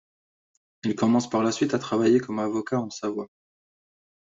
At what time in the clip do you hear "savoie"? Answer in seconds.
2.89-3.27